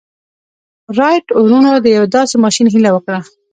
[0.99, 3.19] رایټ وروڼو د یوه داسې ماشين هیله وکړه